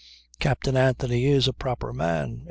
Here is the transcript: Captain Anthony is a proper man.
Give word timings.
Captain 0.39 0.75
Anthony 0.75 1.25
is 1.27 1.47
a 1.47 1.53
proper 1.53 1.93
man. 1.93 2.39